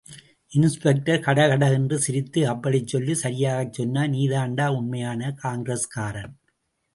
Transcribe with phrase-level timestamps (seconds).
[0.51, 6.33] இன்ஸ்பெக்டர்கடகடஎன்று சிரித்து அப்படிச்சொல்லு, சரியாகச் சொன்னாய், நீதாண்டா உண்மையான காங்கிரஸ்காரன்.